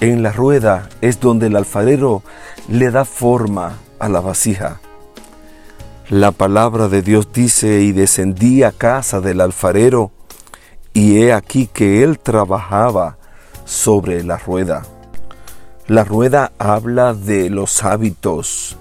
En 0.00 0.22
la 0.22 0.30
rueda 0.30 0.88
es 1.00 1.18
donde 1.18 1.48
el 1.48 1.56
alfarero 1.56 2.22
le 2.68 2.92
da 2.92 3.04
forma 3.04 3.78
a 3.98 4.08
la 4.08 4.20
vasija. 4.20 4.80
La 6.08 6.30
palabra 6.30 6.86
de 6.86 7.02
Dios 7.02 7.32
dice, 7.32 7.80
y 7.80 7.90
descendí 7.90 8.62
a 8.62 8.70
casa 8.70 9.20
del 9.20 9.40
alfarero, 9.40 10.12
y 10.92 11.18
he 11.18 11.32
aquí 11.32 11.66
que 11.66 12.04
él 12.04 12.20
trabajaba 12.20 13.18
sobre 13.64 14.22
la 14.22 14.38
rueda. 14.38 14.84
La 15.88 16.04
rueda 16.04 16.52
habla 16.58 17.12
de 17.12 17.50
los 17.50 17.82
hábitos, 17.82 18.76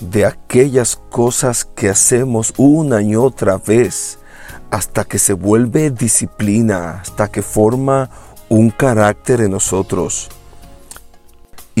de 0.00 0.26
aquellas 0.26 1.00
cosas 1.08 1.64
que 1.64 1.88
hacemos 1.88 2.52
una 2.58 3.00
y 3.00 3.16
otra 3.16 3.56
vez, 3.56 4.18
hasta 4.70 5.04
que 5.04 5.18
se 5.18 5.32
vuelve 5.32 5.90
disciplina, 5.90 7.00
hasta 7.00 7.28
que 7.28 7.40
forma 7.40 8.10
un 8.50 8.68
carácter 8.68 9.40
en 9.40 9.52
nosotros. 9.52 10.28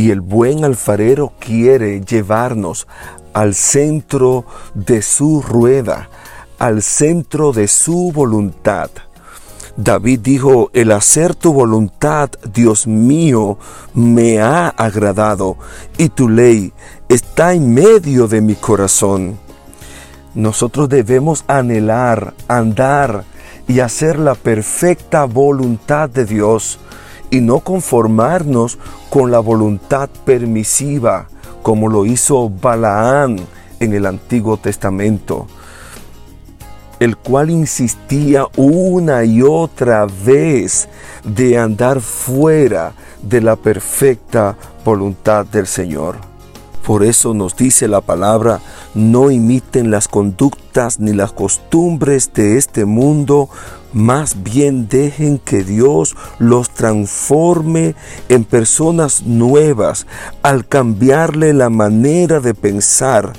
Y 0.00 0.10
el 0.10 0.22
buen 0.22 0.64
alfarero 0.64 1.34
quiere 1.38 2.00
llevarnos 2.00 2.86
al 3.34 3.54
centro 3.54 4.46
de 4.72 5.02
su 5.02 5.42
rueda, 5.42 6.08
al 6.58 6.80
centro 6.80 7.52
de 7.52 7.68
su 7.68 8.10
voluntad. 8.10 8.88
David 9.76 10.20
dijo, 10.20 10.70
el 10.72 10.92
hacer 10.92 11.34
tu 11.34 11.52
voluntad, 11.52 12.30
Dios 12.50 12.86
mío, 12.86 13.58
me 13.92 14.40
ha 14.40 14.68
agradado, 14.68 15.58
y 15.98 16.08
tu 16.08 16.30
ley 16.30 16.72
está 17.10 17.52
en 17.52 17.74
medio 17.74 18.26
de 18.26 18.40
mi 18.40 18.54
corazón. 18.54 19.38
Nosotros 20.34 20.88
debemos 20.88 21.44
anhelar, 21.46 22.32
andar 22.48 23.24
y 23.68 23.80
hacer 23.80 24.18
la 24.18 24.34
perfecta 24.34 25.26
voluntad 25.26 26.08
de 26.08 26.24
Dios 26.24 26.78
y 27.30 27.40
no 27.40 27.60
conformarnos 27.60 28.78
con 29.08 29.30
la 29.30 29.38
voluntad 29.38 30.08
permisiva 30.24 31.28
como 31.62 31.88
lo 31.88 32.06
hizo 32.06 32.48
Balaán 32.48 33.36
en 33.80 33.92
el 33.92 34.06
Antiguo 34.06 34.56
Testamento, 34.56 35.46
el 36.98 37.16
cual 37.16 37.50
insistía 37.50 38.46
una 38.56 39.24
y 39.24 39.42
otra 39.42 40.06
vez 40.06 40.88
de 41.24 41.58
andar 41.58 42.00
fuera 42.00 42.92
de 43.22 43.40
la 43.40 43.56
perfecta 43.56 44.56
voluntad 44.84 45.46
del 45.46 45.66
Señor. 45.66 46.16
Por 46.86 47.04
eso 47.04 47.34
nos 47.34 47.56
dice 47.56 47.88
la 47.88 48.00
palabra, 48.00 48.60
no 48.94 49.30
imiten 49.30 49.90
las 49.90 50.08
conductas 50.08 50.98
ni 50.98 51.12
las 51.12 51.32
costumbres 51.32 52.32
de 52.34 52.56
este 52.56 52.84
mundo, 52.84 53.48
más 53.92 54.42
bien 54.42 54.88
dejen 54.88 55.38
que 55.38 55.64
Dios 55.64 56.16
los 56.38 56.70
transforme 56.70 57.94
en 58.28 58.44
personas 58.44 59.22
nuevas 59.22 60.06
al 60.42 60.66
cambiarle 60.66 61.52
la 61.52 61.70
manera 61.70 62.40
de 62.40 62.54
pensar. 62.54 63.32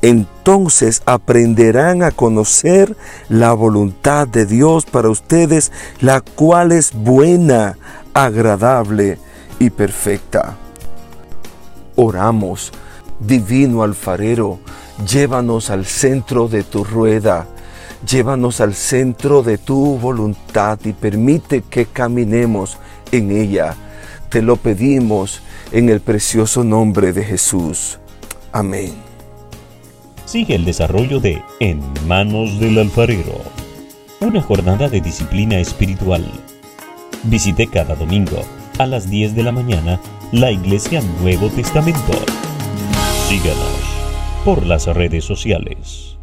Entonces 0.00 1.02
aprenderán 1.06 2.02
a 2.02 2.12
conocer 2.12 2.96
la 3.28 3.52
voluntad 3.52 4.28
de 4.28 4.46
Dios 4.46 4.86
para 4.86 5.10
ustedes, 5.10 5.72
la 6.00 6.20
cual 6.20 6.72
es 6.72 6.92
buena, 6.94 7.76
agradable 8.14 9.18
y 9.58 9.70
perfecta. 9.70 10.56
Oramos, 11.96 12.72
divino 13.18 13.82
alfarero, 13.82 14.60
llévanos 15.04 15.68
al 15.70 15.84
centro 15.84 16.46
de 16.46 16.62
tu 16.62 16.84
rueda 16.84 17.48
Llévanos 18.06 18.60
al 18.60 18.74
centro 18.74 19.42
de 19.42 19.58
tu 19.58 19.98
voluntad 19.98 20.78
y 20.84 20.92
permite 20.92 21.62
que 21.62 21.86
caminemos 21.86 22.78
en 23.10 23.30
ella. 23.30 23.74
Te 24.28 24.40
lo 24.40 24.56
pedimos 24.56 25.42
en 25.72 25.88
el 25.88 26.00
precioso 26.00 26.62
nombre 26.62 27.12
de 27.12 27.24
Jesús. 27.24 27.98
Amén. 28.52 28.92
Sigue 30.26 30.54
el 30.54 30.64
desarrollo 30.64 31.20
de 31.20 31.42
En 31.58 31.80
manos 32.06 32.60
del 32.60 32.78
alfarero, 32.78 33.40
una 34.20 34.42
jornada 34.42 34.88
de 34.88 35.00
disciplina 35.00 35.58
espiritual. 35.58 36.24
Visite 37.24 37.66
cada 37.66 37.94
domingo 37.94 38.44
a 38.78 38.86
las 38.86 39.10
10 39.10 39.34
de 39.34 39.42
la 39.42 39.52
mañana 39.52 39.98
la 40.30 40.52
Iglesia 40.52 41.00
Nuevo 41.20 41.48
Testamento. 41.48 42.12
Síganos 43.26 43.80
por 44.44 44.66
las 44.66 44.86
redes 44.86 45.24
sociales. 45.24 46.17